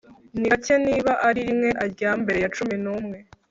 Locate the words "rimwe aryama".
1.47-2.19